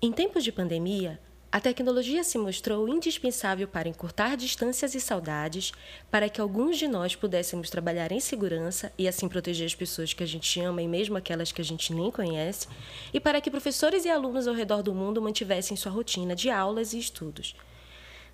[0.00, 1.20] Em tempos de pandemia,
[1.50, 5.72] a tecnologia se mostrou indispensável para encurtar distâncias e saudades,
[6.10, 10.22] para que alguns de nós pudéssemos trabalhar em segurança e assim proteger as pessoas que
[10.22, 12.68] a gente ama e mesmo aquelas que a gente nem conhece,
[13.12, 16.92] e para que professores e alunos ao redor do mundo mantivessem sua rotina de aulas
[16.92, 17.56] e estudos.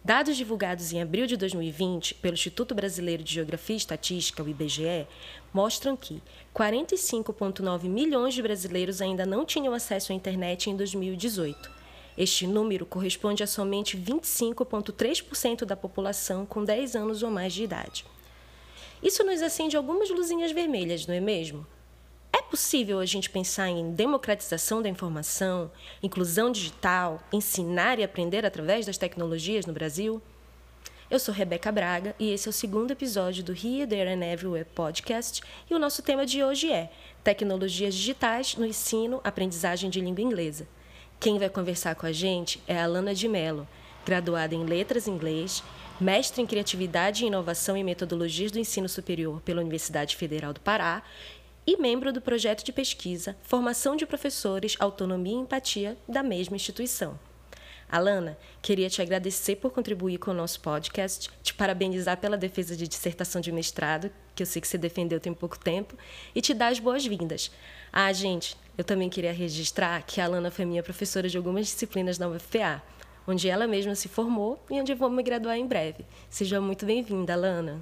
[0.04, 5.06] Dados divulgados em abril de 2020 pelo Instituto Brasileiro de Geografia e Estatística, o IBGE,
[5.52, 6.22] mostram que
[6.54, 11.84] 45,9 milhões de brasileiros ainda não tinham acesso à internet em 2018
[12.16, 18.04] este número corresponde a somente 25,3% da população com 10 anos ou mais de idade.
[19.02, 21.66] Isso nos acende algumas luzinhas vermelhas, não é mesmo?
[22.54, 28.96] Possível a gente pensar em democratização da informação, inclusão digital, ensinar e aprender através das
[28.96, 30.22] tecnologias no Brasil?
[31.10, 34.68] Eu sou Rebeca Braga e esse é o segundo episódio do Here, There and Everywhere
[34.72, 36.92] podcast e o nosso tema de hoje é
[37.24, 40.68] Tecnologias Digitais no Ensino, Aprendizagem de Língua Inglesa.
[41.18, 43.66] Quem vai conversar com a gente é a Alana de Mello,
[44.06, 45.60] graduada em Letras Inglês,
[46.00, 51.02] mestre em Criatividade e Inovação e Metodologias do Ensino Superior pela Universidade Federal do Pará
[51.66, 57.18] e membro do projeto de pesquisa Formação de Professores, Autonomia e Empatia da mesma instituição.
[57.88, 62.88] Alana, queria te agradecer por contribuir com o nosso podcast, te parabenizar pela defesa de
[62.88, 65.96] dissertação de mestrado, que eu sei que você defendeu tem pouco tempo,
[66.34, 67.50] e te dar as boas-vindas.
[67.92, 72.18] Ah, gente, eu também queria registrar que a Alana foi minha professora de algumas disciplinas
[72.18, 72.82] na UFPA,
[73.26, 76.04] onde ela mesma se formou e onde vou me graduar em breve.
[76.28, 77.80] Seja muito bem-vinda, Alana.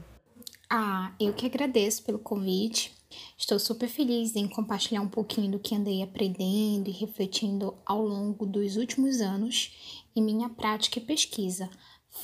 [0.69, 2.95] Ah, eu que agradeço pelo convite.
[3.37, 8.47] Estou super feliz em compartilhar um pouquinho do que andei aprendendo e refletindo ao longo
[8.47, 11.69] dos últimos anos em minha prática e pesquisa.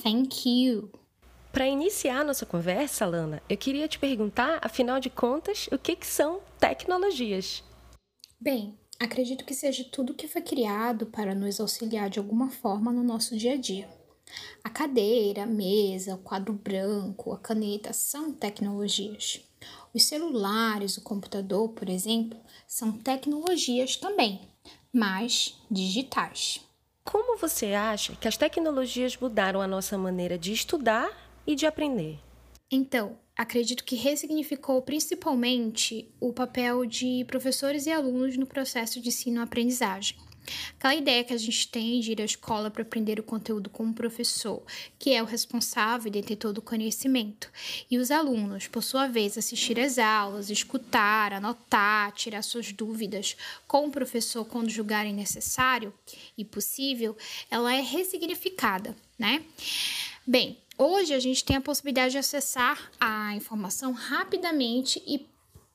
[0.03, 0.91] Thank you!
[1.51, 6.05] Para iniciar nossa conversa, Alana, eu queria te perguntar, afinal de contas, o que, que
[6.05, 7.63] são tecnologias?
[8.39, 13.03] Bem, acredito que seja tudo que foi criado para nos auxiliar de alguma forma no
[13.03, 13.89] nosso dia a dia.
[14.63, 19.41] A cadeira, a mesa, o quadro branco, a caneta são tecnologias.
[19.93, 24.41] Os celulares, o computador, por exemplo, são tecnologias também,
[24.93, 26.61] mas digitais.
[27.03, 31.09] Como você acha que as tecnologias mudaram a nossa maneira de estudar
[31.45, 32.19] e de aprender?
[32.71, 40.17] Então, acredito que ressignificou principalmente o papel de professores e alunos no processo de ensino-aprendizagem.
[40.77, 43.93] Aquela ideia que a gente tem de ir à escola para aprender o conteúdo como
[43.93, 44.61] professor,
[44.97, 47.51] que é o responsável ter todo o conhecimento,
[47.89, 53.35] e os alunos, por sua vez, assistir às aulas, escutar, anotar, tirar suas dúvidas
[53.67, 55.93] com o professor quando julgarem necessário
[56.37, 57.17] e possível,
[57.49, 59.43] ela é ressignificada, né?
[60.25, 65.27] Bem, Hoje a gente tem a possibilidade de acessar a informação rapidamente e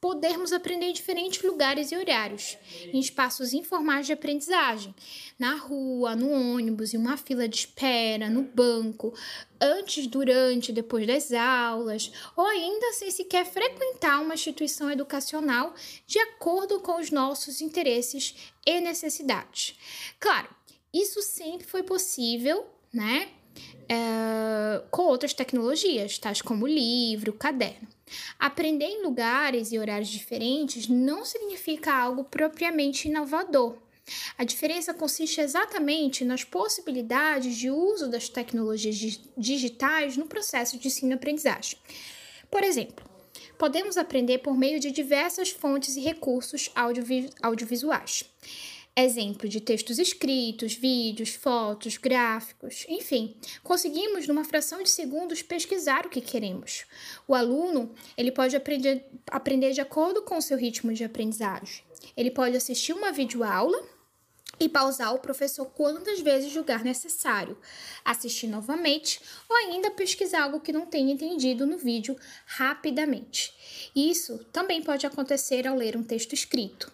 [0.05, 2.59] podermos aprender em diferentes lugares e horários,
[2.93, 4.95] em espaços informais de aprendizagem,
[5.39, 9.15] na rua, no ônibus, em uma fila de espera, no banco,
[9.59, 15.73] antes, durante, depois das aulas, ou ainda sem sequer frequentar uma instituição educacional
[16.07, 18.35] de acordo com os nossos interesses
[18.67, 19.75] e necessidades.
[20.21, 20.55] Claro,
[20.93, 23.31] isso sempre foi possível, né?
[23.89, 27.94] é, com outras tecnologias, tais como livro, caderno.
[28.39, 33.77] Aprender em lugares e horários diferentes não significa algo propriamente inovador.
[34.37, 41.79] A diferença consiste exatamente nas possibilidades de uso das tecnologias digitais no processo de ensino-aprendizagem.
[42.51, 43.05] Por exemplo,
[43.57, 46.71] podemos aprender por meio de diversas fontes e recursos
[47.43, 48.25] audiovisuais
[48.97, 56.09] exemplo de textos escritos, vídeos, fotos, gráficos, enfim, conseguimos numa fração de segundos pesquisar o
[56.09, 56.85] que queremos.
[57.27, 61.83] O aluno, ele pode aprender, aprender de acordo com o seu ritmo de aprendizagem.
[62.17, 63.83] Ele pode assistir uma videoaula
[64.61, 67.59] e pausar o professor quantas vezes julgar necessário,
[68.05, 72.17] assistir novamente ou ainda pesquisar algo que não tenha entendido no vídeo
[72.47, 73.53] rapidamente.
[73.97, 76.93] Isso também pode acontecer ao ler um texto escrito.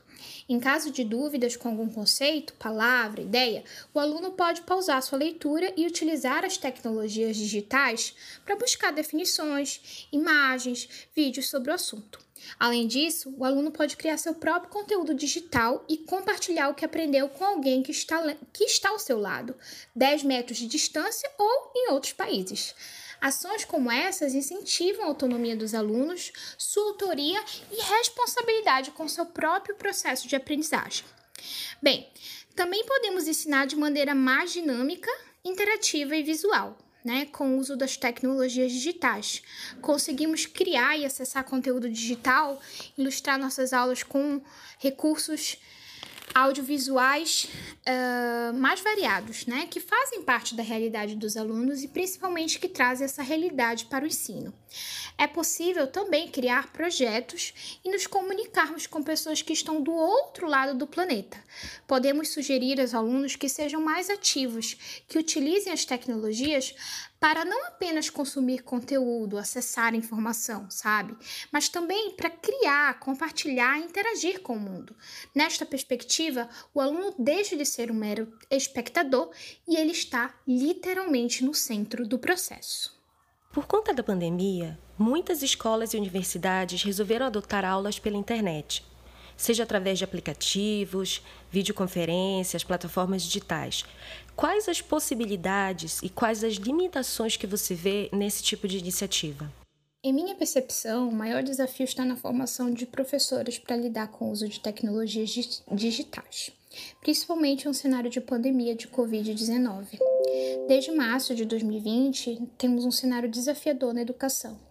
[0.48, 5.72] Em caso de dúvidas com algum conceito, palavra, ideia, o aluno pode pausar sua leitura
[5.76, 8.14] e utilizar as tecnologias digitais
[8.44, 12.18] para buscar definições, imagens, vídeos sobre o assunto.
[12.58, 17.28] Além disso, o aluno pode criar seu próprio conteúdo digital e compartilhar o que aprendeu
[17.28, 18.22] com alguém que está,
[18.52, 19.54] que está ao seu lado,
[19.94, 22.74] 10 metros de distância ou em outros países.
[23.20, 29.74] Ações como essas incentivam a autonomia dos alunos, sua autoria e responsabilidade com seu próprio
[29.74, 31.04] processo de aprendizagem.
[31.82, 32.08] Bem,
[32.54, 35.10] também podemos ensinar de maneira mais dinâmica,
[35.44, 36.76] interativa e visual.
[37.02, 39.42] né, com o uso das tecnologias digitais.
[39.80, 42.60] Conseguimos criar e acessar conteúdo digital,
[42.96, 44.42] ilustrar nossas aulas com
[44.78, 45.56] recursos
[46.34, 47.48] audiovisuais
[47.86, 53.04] uh, mais variados, né, que fazem parte da realidade dos alunos e principalmente que trazem
[53.04, 54.52] essa realidade para o ensino.
[55.18, 60.78] É possível também criar projetos e nos comunicarmos com pessoas que estão do outro lado
[60.78, 61.36] do planeta.
[61.86, 66.74] Podemos sugerir aos alunos que sejam mais ativos, que utilizem as tecnologias
[67.20, 71.14] para não apenas consumir conteúdo, acessar informação, sabe?
[71.52, 74.96] Mas também para criar, compartilhar e interagir com o mundo.
[75.34, 79.30] Nesta perspectiva, o aluno deixa de ser um mero espectador
[79.68, 82.98] e ele está literalmente no centro do processo.
[83.52, 88.82] Por conta da pandemia, muitas escolas e universidades resolveram adotar aulas pela internet,
[89.40, 93.86] seja através de aplicativos, videoconferências, plataformas digitais.
[94.36, 99.50] Quais as possibilidades e quais as limitações que você vê nesse tipo de iniciativa?
[100.04, 104.30] Em minha percepção, o maior desafio está na formação de professores para lidar com o
[104.30, 106.50] uso de tecnologias digitais,
[107.00, 109.98] principalmente em um cenário de pandemia de Covid-19.
[110.68, 114.69] Desde março de 2020, temos um cenário desafiador na educação.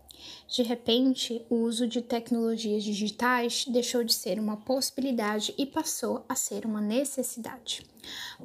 [0.49, 6.33] De repente, o uso de tecnologias digitais deixou de ser uma possibilidade e passou a
[6.33, 7.85] ser uma necessidade.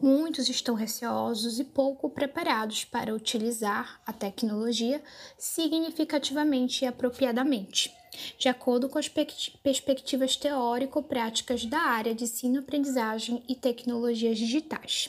[0.03, 5.03] Muitos estão receosos e pouco preparados para utilizar a tecnologia
[5.39, 7.91] significativamente e apropriadamente,
[8.39, 15.09] de acordo com as perspectivas teórico-práticas da área de ensino-aprendizagem e tecnologias digitais.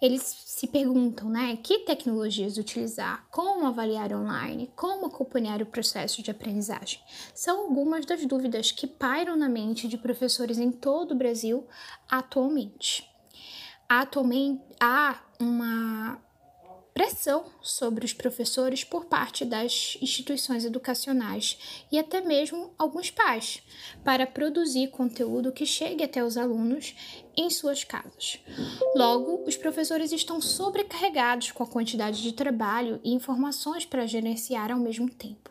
[0.00, 0.24] Eles
[0.62, 7.00] se perguntam, né, que tecnologias utilizar, como avaliar online, como acompanhar o processo de aprendizagem.
[7.34, 11.66] São algumas das dúvidas que pairam na mente de professores em todo o Brasil
[12.08, 13.04] atualmente.
[13.88, 16.22] Atualmente há uma
[16.94, 23.62] pressão sobre os professores por parte das instituições educacionais e até mesmo alguns pais
[24.04, 26.94] para produzir conteúdo que chegue até os alunos
[27.36, 28.38] em suas casas.
[28.94, 34.78] Logo, os professores estão sobrecarregados com a quantidade de trabalho e informações para gerenciar ao
[34.78, 35.50] mesmo tempo.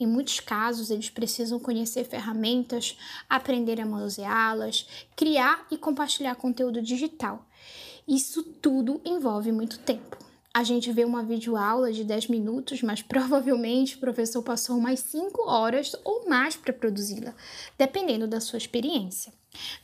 [0.00, 2.98] Em muitos casos, eles precisam conhecer ferramentas,
[3.28, 7.46] aprender a manuseá-las, criar e compartilhar conteúdo digital.
[8.06, 13.96] Isso tudo envolve muito tempo a gente vê uma videoaula de 10 minutos, mas provavelmente
[13.96, 17.34] o professor passou mais 5 horas ou mais para produzi-la,
[17.78, 19.32] dependendo da sua experiência.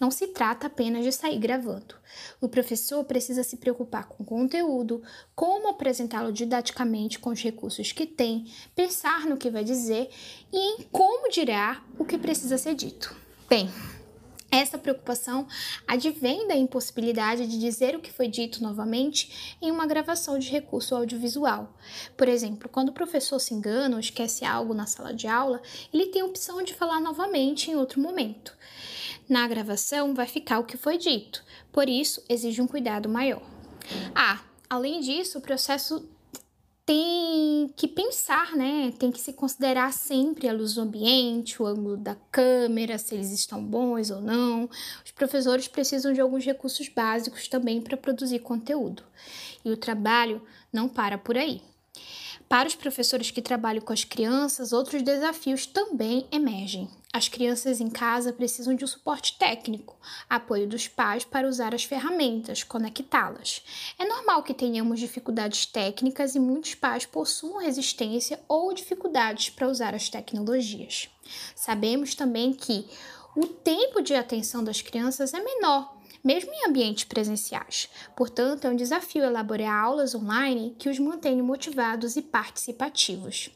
[0.00, 1.94] Não se trata apenas de sair gravando.
[2.40, 5.02] O professor precisa se preocupar com o conteúdo,
[5.34, 10.08] como apresentá-lo didaticamente com os recursos que tem, pensar no que vai dizer
[10.50, 13.14] e em como dirá o que precisa ser dito.
[13.48, 13.70] Bem,
[14.50, 15.46] essa preocupação
[15.86, 20.94] advém da impossibilidade de dizer o que foi dito novamente em uma gravação de recurso
[20.94, 21.74] audiovisual.
[22.16, 25.60] Por exemplo, quando o professor se engana ou esquece algo na sala de aula,
[25.92, 28.56] ele tem a opção de falar novamente em outro momento.
[29.28, 33.42] Na gravação vai ficar o que foi dito, por isso exige um cuidado maior.
[34.14, 34.40] Ah,
[34.70, 36.08] além disso, o processo
[36.88, 38.90] tem que pensar, né?
[38.98, 43.30] Tem que se considerar sempre a luz do ambiente, o ângulo da câmera, se eles
[43.30, 44.70] estão bons ou não.
[45.04, 49.02] Os professores precisam de alguns recursos básicos também para produzir conteúdo.
[49.62, 50.40] E o trabalho
[50.72, 51.60] não para por aí.
[52.48, 56.88] Para os professores que trabalham com as crianças, outros desafios também emergem.
[57.12, 59.96] As crianças em casa precisam de um suporte técnico,
[60.28, 63.62] apoio dos pais para usar as ferramentas, conectá-las.
[63.98, 69.94] É normal que tenhamos dificuldades técnicas e muitos pais possuam resistência ou dificuldades para usar
[69.94, 71.08] as tecnologias.
[71.54, 72.86] Sabemos também que
[73.34, 77.88] o tempo de atenção das crianças é menor mesmo em ambientes presenciais.
[78.16, 83.50] Portanto, é um desafio elaborar aulas online que os mantenham motivados e participativos.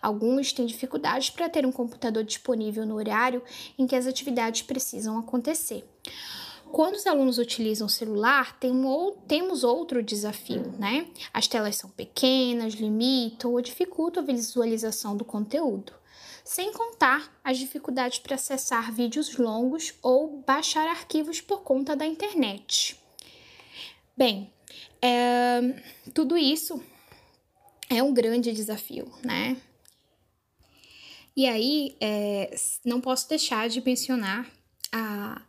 [0.00, 3.42] Alguns têm dificuldades para ter um computador disponível no horário
[3.78, 5.84] em que as atividades precisam acontecer.
[6.70, 11.06] Quando os alunos utilizam o celular, temos outro desafio, né?
[11.32, 15.97] As telas são pequenas, limitam ou dificultam a visualização do conteúdo
[16.48, 22.98] sem contar as dificuldades para acessar vídeos longos ou baixar arquivos por conta da internet.
[24.16, 24.50] Bem,
[25.02, 25.60] é,
[26.14, 26.82] tudo isso
[27.90, 29.58] é um grande desafio, né?
[31.36, 34.50] E aí, é, não posso deixar de mencionar
[34.90, 35.42] a,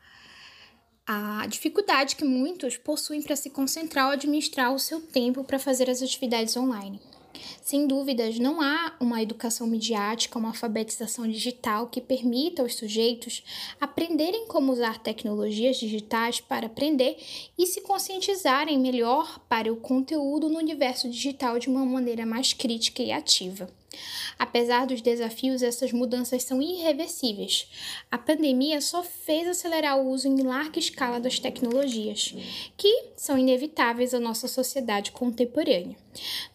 [1.08, 5.89] a dificuldade que muitos possuem para se concentrar ou administrar o seu tempo para fazer
[5.89, 7.00] as atividades online.
[7.62, 13.43] Sem dúvidas, não há uma educação midiática, uma alfabetização digital que permita aos sujeitos
[13.79, 17.17] aprenderem como usar tecnologias digitais para aprender
[17.57, 23.03] e se conscientizarem melhor para o conteúdo no universo digital de uma maneira mais crítica
[23.03, 23.69] e ativa.
[24.38, 27.67] Apesar dos desafios, essas mudanças são irreversíveis.
[28.10, 32.34] A pandemia só fez acelerar o uso em larga escala das tecnologias,
[32.77, 35.98] que são inevitáveis à nossa sociedade contemporânea.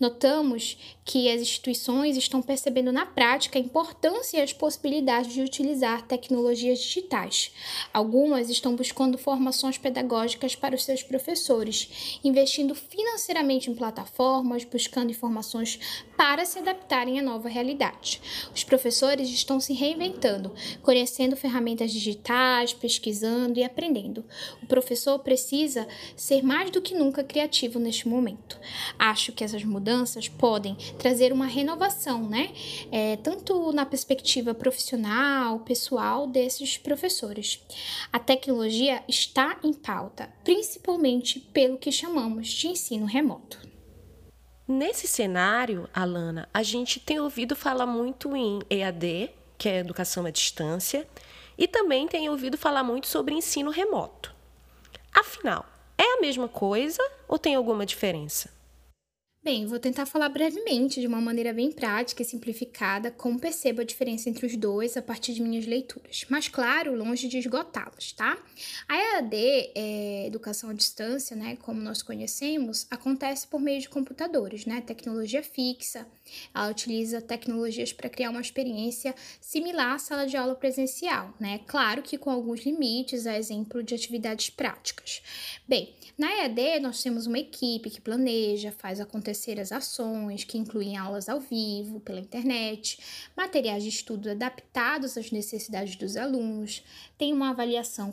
[0.01, 6.03] Notamos que as instituições estão percebendo na prática a importância e as possibilidades de utilizar
[6.03, 7.53] tecnologias digitais.
[7.93, 15.79] Algumas estão buscando formações pedagógicas para os seus professores, investindo financeiramente em plataformas, buscando informações
[16.17, 18.21] para se adaptarem à nova realidade.
[18.55, 20.53] Os professores estão se reinventando,
[20.83, 24.25] conhecendo ferramentas digitais, pesquisando e aprendendo.
[24.63, 28.61] O professor precisa ser mais do que nunca criativo neste momento.
[28.99, 32.53] Acho que essas mudanças podem trazer uma renovação, né?
[32.93, 37.61] É, tanto na perspectiva profissional, pessoal desses professores.
[38.13, 43.74] A tecnologia está em pauta, principalmente pelo que chamamos de ensino remoto.
[44.67, 50.31] Nesse cenário, Alana, a gente tem ouvido falar muito em EAD, que é educação à
[50.31, 51.07] distância,
[51.59, 54.35] e também tem ouvido falar muito sobre ensino remoto.
[55.13, 55.67] Afinal,
[55.99, 58.54] é a mesma coisa ou tem alguma diferença?
[59.45, 63.85] Bem, vou tentar falar brevemente, de uma maneira bem prática e simplificada, como percebo a
[63.85, 66.25] diferença entre os dois a partir de minhas leituras.
[66.31, 68.39] Mas, claro, longe de esgotá-las, tá?
[68.89, 69.37] A EAD,
[69.75, 75.43] é, educação à distância, né, como nós conhecemos, acontece por meio de computadores, né, tecnologia
[75.43, 76.07] fixa.
[76.55, 81.61] Ela utiliza tecnologias para criar uma experiência similar à sala de aula presencial, né?
[81.67, 85.21] Claro que com alguns limites, a exemplo de atividades práticas.
[85.69, 90.97] Bem, na EAD nós temos uma equipe que planeja, faz acontecer as ações, que incluem
[90.97, 92.99] aulas ao vivo, pela internet,
[93.37, 96.85] materiais de estudo adaptados às necessidades dos alunos,
[97.17, 98.13] tem uma avaliação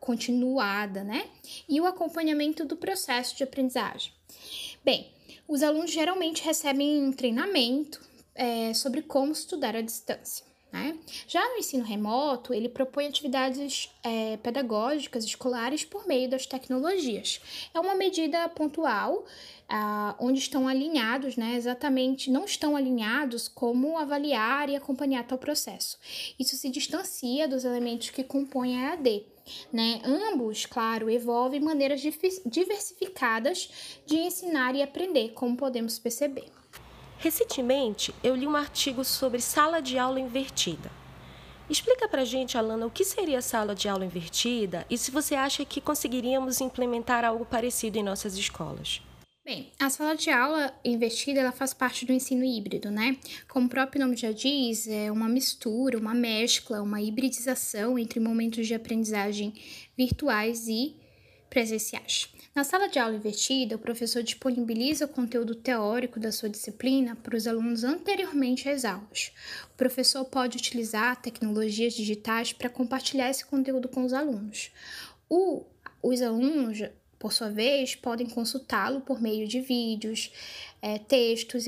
[0.00, 1.28] continuada, né?
[1.68, 4.12] E o acompanhamento do processo de aprendizagem.
[4.84, 5.12] Bem,
[5.48, 8.00] os alunos geralmente recebem um treinamento
[8.34, 10.45] é, sobre como estudar à distância.
[10.72, 10.98] Né?
[11.28, 17.40] Já no ensino remoto, ele propõe atividades é, pedagógicas escolares por meio das tecnologias.
[17.72, 19.24] É uma medida pontual,
[19.68, 25.98] ah, onde estão alinhados, né, exatamente, não estão alinhados como avaliar e acompanhar tal processo.
[26.38, 29.24] Isso se distancia dos elementos que compõem a EAD.
[29.72, 30.00] Né?
[30.04, 32.00] Ambos, claro, envolvem maneiras
[32.44, 33.70] diversificadas
[34.04, 36.46] de ensinar e aprender, como podemos perceber.
[37.18, 40.90] Recentemente, eu li um artigo sobre sala de aula invertida.
[41.68, 45.34] Explica para a gente, Alana, o que seria sala de aula invertida e se você
[45.34, 49.02] acha que conseguiríamos implementar algo parecido em nossas escolas.
[49.44, 53.16] Bem, a sala de aula invertida ela faz parte do ensino híbrido, né?
[53.48, 58.66] Como o próprio nome já diz, é uma mistura, uma mescla, uma hibridização entre momentos
[58.66, 59.54] de aprendizagem
[59.96, 60.96] virtuais e
[61.56, 62.28] presenciais.
[62.54, 67.34] Na sala de aula invertida, o professor disponibiliza o conteúdo teórico da sua disciplina para
[67.34, 69.32] os alunos anteriormente às aulas.
[69.72, 74.70] O professor pode utilizar tecnologias digitais para compartilhar esse conteúdo com os alunos.
[75.30, 75.64] O,
[76.02, 76.82] os alunos
[77.18, 80.30] por sua vez, podem consultá-lo por meio de vídeos,
[80.82, 81.66] é, textos,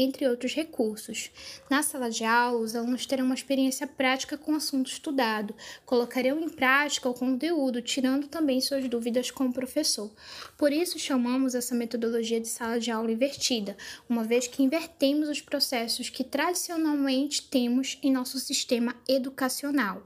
[0.00, 1.30] entre outros recursos.
[1.68, 6.40] Na sala de aula, os alunos terão uma experiência prática com o assunto estudado, colocarão
[6.40, 10.10] em prática o conteúdo, tirando também suas dúvidas com o professor.
[10.56, 13.76] Por isso, chamamos essa metodologia de sala de aula invertida,
[14.08, 20.02] uma vez que invertemos os processos que tradicionalmente temos em nosso sistema educacional.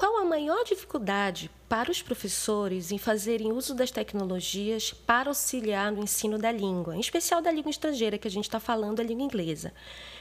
[0.00, 6.02] Qual a maior dificuldade para os professores em fazerem uso das tecnologias para auxiliar no
[6.02, 9.24] ensino da língua, em especial da língua estrangeira que a gente está falando, a língua
[9.24, 9.74] inglesa?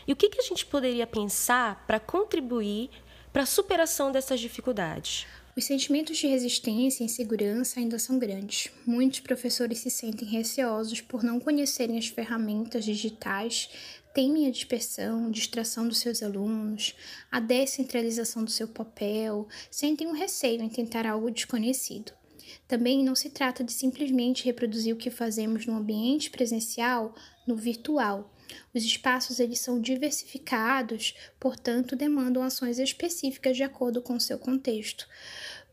[0.05, 2.89] E o que, que a gente poderia pensar para contribuir
[3.31, 5.25] para a superação dessas dificuldades?
[5.55, 8.69] Os sentimentos de resistência e insegurança ainda são grandes.
[8.85, 13.69] Muitos professores se sentem receosos por não conhecerem as ferramentas digitais
[14.19, 16.93] temem a dispersão, distração dos seus alunos,
[17.31, 22.11] a descentralização do seu papel, sentem um receio em tentar algo desconhecido.
[22.67, 27.15] Também não se trata de simplesmente reproduzir o que fazemos no ambiente presencial
[27.47, 28.29] no virtual.
[28.73, 35.07] Os espaços eles são diversificados, portanto, demandam ações específicas de acordo com o seu contexto.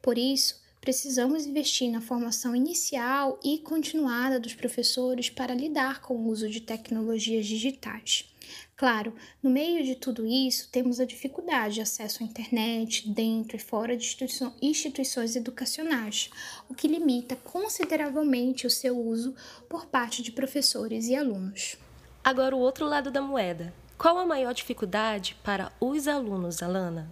[0.01, 6.29] Por isso, precisamos investir na formação inicial e continuada dos professores para lidar com o
[6.29, 8.36] uso de tecnologias digitais.
[8.77, 13.61] Claro, no meio de tudo isso, temos a dificuldade de acesso à internet dentro e
[13.61, 14.15] fora de
[14.61, 16.29] instituições educacionais,
[16.69, 19.35] o que limita consideravelmente o seu uso
[19.67, 21.79] por parte de professores e alunos.
[22.23, 23.73] Agora, o outro lado da moeda.
[23.97, 27.11] Qual a maior dificuldade para os alunos, Alana?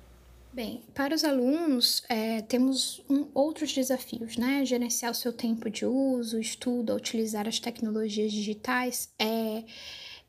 [0.53, 4.65] Bem, para os alunos, é, temos um, outros desafios, né?
[4.65, 9.65] Gerenciar o seu tempo de uso, estudo, utilizar as tecnologias digitais é,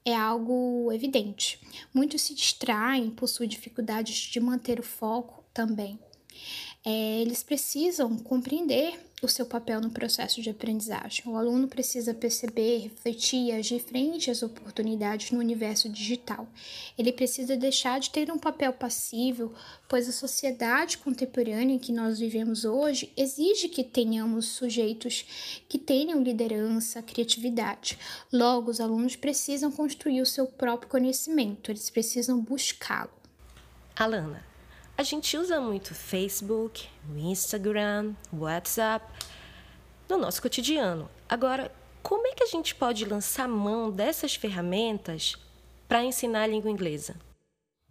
[0.06, 1.60] é algo evidente.
[1.94, 6.00] Muitos se distraem, possuem dificuldades de manter o foco também
[6.86, 11.24] é, eles precisam compreender o seu papel no processo de aprendizagem.
[11.26, 16.48] O aluno precisa perceber, refletir e agir frente às oportunidades no universo digital.
[16.98, 19.54] Ele precisa deixar de ter um papel passivo,
[19.88, 25.26] pois a sociedade contemporânea em que nós vivemos hoje exige que tenhamos sujeitos
[25.70, 27.98] que tenham liderança, criatividade.
[28.32, 33.12] Logo, os alunos precisam construir o seu próprio conhecimento, eles precisam buscá-lo.
[33.96, 34.55] Alana,
[34.98, 36.88] a gente usa muito Facebook,
[37.18, 39.06] Instagram, WhatsApp
[40.08, 41.10] no nosso cotidiano.
[41.28, 41.72] Agora,
[42.02, 45.36] como é que a gente pode lançar mão dessas ferramentas
[45.88, 47.16] para ensinar a língua inglesa?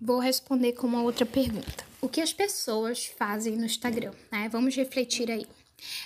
[0.01, 1.85] Vou responder com uma outra pergunta.
[2.01, 4.13] O que as pessoas fazem no Instagram?
[4.33, 4.49] Né?
[4.49, 5.47] Vamos refletir aí.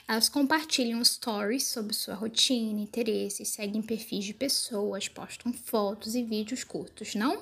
[0.09, 6.65] Elas compartilham stories sobre sua rotina, interesses, seguem perfis de pessoas, postam fotos e vídeos
[6.65, 7.41] curtos, não?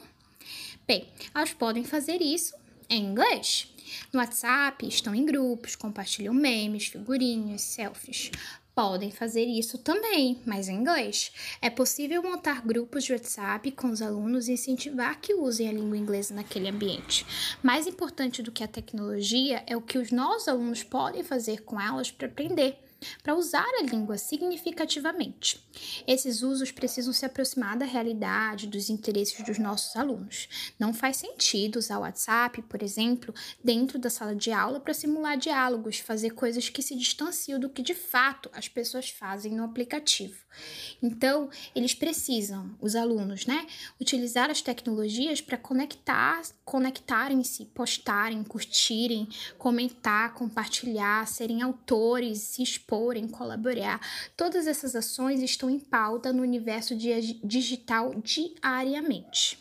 [0.87, 2.55] Bem, elas podem fazer isso
[2.89, 3.73] em inglês.
[4.13, 8.31] No WhatsApp, estão em grupos, compartilham memes, figurinhas, selfies.
[8.75, 11.33] Podem fazer isso também, mas em inglês.
[11.63, 15.97] É possível montar grupos de WhatsApp com os alunos e incentivar que usem a língua
[15.97, 17.25] inglesa naquele ambiente.
[17.63, 21.81] Mais importante do que a tecnologia é o que os nossos alunos podem fazer com
[21.81, 22.86] elas para aprender
[23.23, 25.65] para usar a língua significativamente.
[26.07, 30.49] Esses usos precisam se aproximar da realidade, dos interesses dos nossos alunos.
[30.79, 35.37] Não faz sentido usar o WhatsApp, por exemplo, dentro da sala de aula para simular
[35.37, 40.47] diálogos, fazer coisas que se distanciam do que de fato as pessoas fazem no aplicativo.
[41.03, 43.67] Então, eles precisam, os alunos, né,
[44.01, 54.01] utilizar as tecnologias para conectar, conectarem-se, postarem, curtirem, comentar, compartilhar, serem autores, se exporem, colaborar.
[54.37, 59.59] Todas essas ações estão em pauta no universo digital diariamente.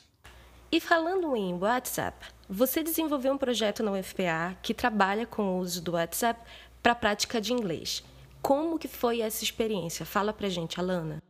[0.72, 5.82] E falando em WhatsApp, você desenvolveu um projeto na UFPA que trabalha com o uso
[5.82, 6.40] do WhatsApp
[6.84, 8.04] para a prática de inglês.
[8.42, 10.06] Como que foi essa experiência?
[10.06, 11.22] Fala pra gente, Alana.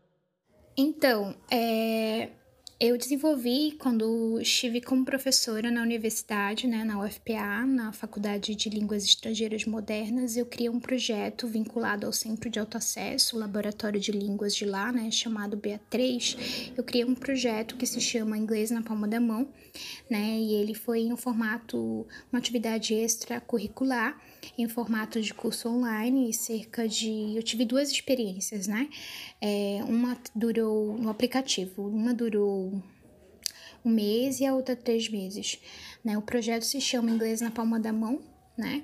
[0.77, 2.31] Então, é,
[2.77, 9.05] eu desenvolvi quando estive como professora na universidade, né, na UFPA, na Faculdade de Línguas
[9.05, 14.11] Estrangeiras Modernas, eu criei um projeto vinculado ao Centro de Alto Acesso, o Laboratório de
[14.11, 16.73] Línguas de lá, né, chamado BA3.
[16.75, 19.47] Eu criei um projeto que se chama Inglês na Palma da Mão,
[20.09, 24.19] né, e ele foi em um formato, uma atividade extracurricular,
[24.57, 27.35] em formato de curso online, cerca de.
[27.35, 28.89] Eu tive duas experiências, né?
[29.41, 32.81] É, uma durou no aplicativo, uma durou
[33.83, 35.59] um mês e a outra três meses.
[36.03, 36.17] Né?
[36.17, 38.19] O projeto se chama Inglês na Palma da Mão,
[38.57, 38.83] né?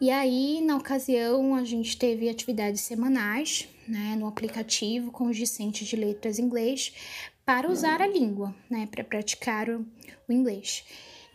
[0.00, 5.88] E aí, na ocasião, a gente teve atividades semanais, né, no aplicativo com os discentes
[5.88, 6.92] de letras inglês
[7.44, 9.86] para usar a língua, né, para praticar o,
[10.28, 10.84] o inglês.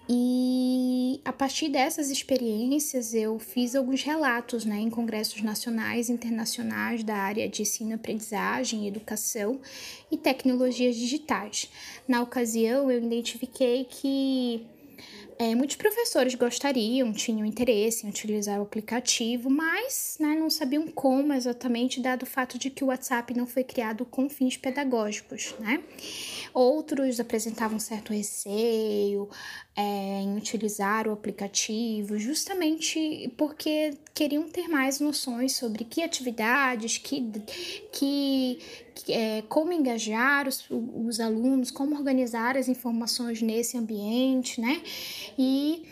[0.10, 7.04] E a partir dessas experiências eu fiz alguns relatos né, em congressos nacionais e internacionais
[7.04, 9.62] da área de ensino, aprendizagem, educação
[10.12, 11.70] e tecnologias digitais.
[12.06, 14.66] Na ocasião, eu identifiquei que
[15.40, 21.34] é, muitos professores gostariam, tinham interesse em utilizar o aplicativo, mas né, não sabiam como
[21.34, 25.54] exatamente, dado o fato de que o WhatsApp não foi criado com fins pedagógicos.
[25.60, 25.84] Né?
[26.54, 29.30] Outros apresentavam certo receio
[29.76, 37.32] é, em utilizar o aplicativo, justamente porque queriam ter mais noções sobre que atividades, que,
[37.92, 38.60] que,
[39.10, 44.82] é, como engajar os, os alunos, como organizar as informações nesse ambiente, né?
[45.38, 45.84] E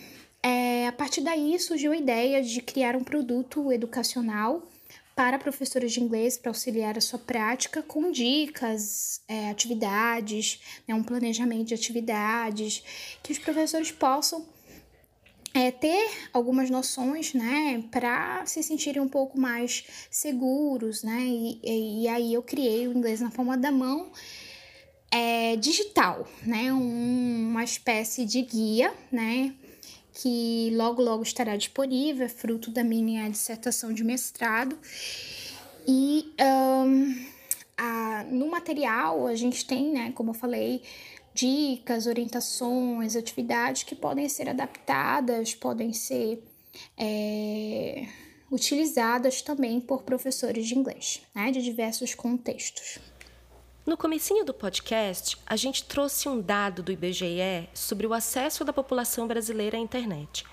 [0.44, 4.68] é, a partir daí surgiu a ideia de criar um produto educacional
[5.16, 11.04] para professores de inglês para auxiliar a sua prática com dicas, é, atividades, né, um
[11.04, 12.84] planejamento de atividades,
[13.22, 14.46] que os professores possam
[15.54, 22.08] é, ter algumas noções, né, para se sentirem um pouco mais seguros, né, e, e,
[22.08, 24.12] aí eu criei o Inglês na Palma da Mão
[25.12, 29.54] é, digital, né, um, uma espécie de guia, né,
[30.14, 34.78] que logo logo estará disponível, é fruto da minha dissertação de mestrado.
[35.88, 37.26] E um,
[37.78, 40.84] a, no material a gente tem, né, como eu falei,
[41.34, 46.44] dicas, orientações, atividades que podem ser adaptadas, podem ser
[46.98, 48.08] é,
[48.52, 53.00] utilizadas também por professores de inglês, né, de diversos contextos.
[53.86, 58.72] No comecinho do podcast, a gente trouxe um dado do IBGE sobre o acesso da
[58.72, 60.46] população brasileira à internet.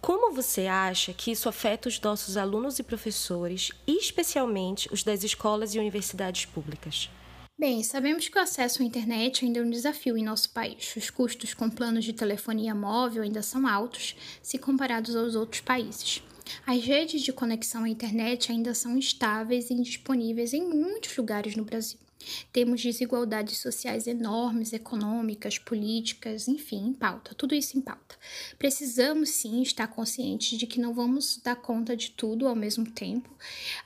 [0.00, 5.74] Como você acha que isso afeta os nossos alunos e professores, especialmente os das escolas
[5.74, 7.08] e universidades públicas?
[7.56, 10.94] Bem, sabemos que o acesso à internet ainda é um desafio em nosso país.
[10.96, 16.20] Os custos com planos de telefonia móvel ainda são altos se comparados aos outros países.
[16.66, 21.64] As redes de conexão à internet ainda são instáveis e indisponíveis em muitos lugares no
[21.64, 22.03] Brasil.
[22.52, 28.16] Temos desigualdades sociais enormes, econômicas, políticas, enfim, em pauta, tudo isso em pauta.
[28.58, 33.28] Precisamos sim estar conscientes de que não vamos dar conta de tudo ao mesmo tempo.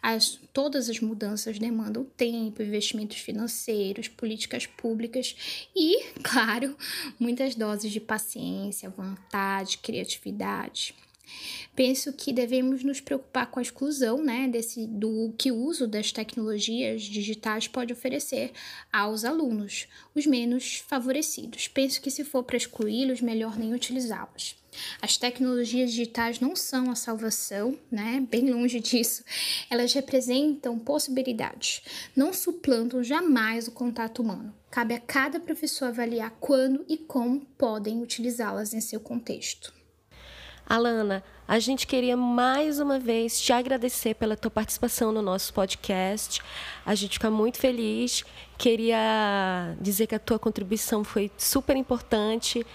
[0.02, 5.36] As, todas as mudanças demandam tempo, investimentos financeiros, políticas públicas
[5.74, 6.76] e, claro,
[7.18, 10.94] muitas doses de paciência, vontade, criatividade.
[11.74, 16.10] Penso que devemos nos preocupar com a exclusão, né, desse do que o uso das
[16.12, 18.52] tecnologias digitais pode oferecer
[18.92, 21.68] aos alunos, os menos favorecidos.
[21.68, 24.56] Penso que se for para excluí-los, melhor nem utilizá-los.
[25.00, 28.24] As tecnologias digitais não são a salvação, né?
[28.30, 29.24] Bem longe disso.
[29.70, 31.82] Elas representam possibilidades,
[32.14, 34.54] não suplantam jamais o contato humano.
[34.70, 39.77] Cabe a cada professor avaliar quando e como podem utilizá-las em seu contexto.
[40.68, 46.42] Alana, a gente queria mais uma vez te agradecer pela tua participação no nosso podcast.
[46.84, 48.22] A gente fica muito feliz.
[48.58, 52.66] Queria dizer que a tua contribuição foi super importante,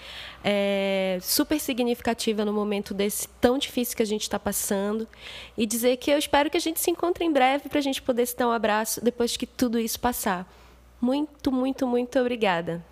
[0.43, 5.07] é, super significativa no momento desse tão difícil que a gente está passando.
[5.55, 8.01] E dizer que eu espero que a gente se encontre em breve para a gente
[8.01, 10.51] poder se dar um abraço depois que tudo isso passar.
[10.99, 12.83] Muito, muito, muito obrigada.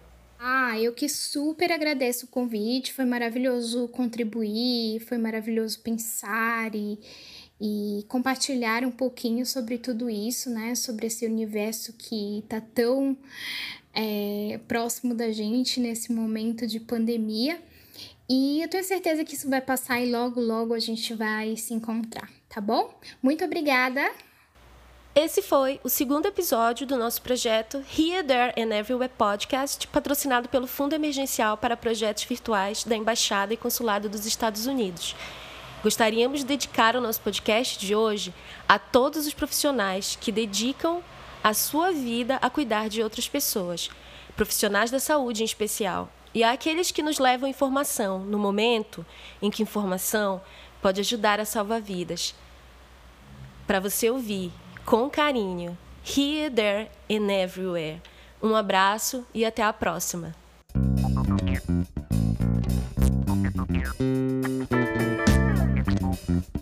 [0.44, 6.98] Ah, eu que super agradeço o convite, foi maravilhoso contribuir, foi maravilhoso pensar e,
[7.62, 10.74] e compartilhar um pouquinho sobre tudo isso, né?
[10.74, 13.16] Sobre esse universo que tá tão
[13.94, 17.62] é, próximo da gente nesse momento de pandemia.
[18.28, 21.72] E eu tenho certeza que isso vai passar e logo, logo a gente vai se
[21.76, 23.00] encontrar, tá bom?
[23.22, 24.12] Muito obrigada!
[25.14, 30.66] Esse foi o segundo episódio do nosso projeto Here, There and Everywhere Podcast, patrocinado pelo
[30.66, 35.14] Fundo Emergencial para Projetos Virtuais da Embaixada e Consulado dos Estados Unidos.
[35.84, 38.34] Gostaríamos de dedicar o nosso podcast de hoje
[38.70, 41.04] a todos os profissionais que dedicam
[41.44, 43.90] a sua vida a cuidar de outras pessoas,
[44.38, 49.06] profissionais da saúde em especial, e àqueles que nos levam informação no momento
[49.42, 50.42] em que informação
[50.82, 52.34] pode ajudar a salvar vidas.
[53.68, 54.54] Para você ouvir
[54.86, 55.78] com carinho.
[56.04, 58.02] Here, there and everywhere.
[58.42, 60.36] Um abraço e até a próxima.
[64.02, 64.50] Thank
[66.30, 66.61] you.